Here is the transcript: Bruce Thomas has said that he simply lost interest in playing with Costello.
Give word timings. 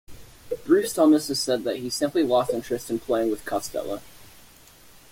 Bruce 0.65 0.95
Thomas 0.95 1.27
has 1.27 1.39
said 1.39 1.63
that 1.63 1.75
he 1.75 1.91
simply 1.91 2.23
lost 2.23 2.49
interest 2.55 2.89
in 2.89 2.97
playing 2.97 3.29
with 3.29 3.45
Costello. 3.45 4.01